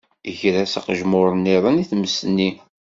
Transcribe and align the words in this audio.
Ger-as 0.39 0.73
aqejmur-iḍen 0.79 1.81
i 1.83 1.85
tmes-nni. 1.89 2.51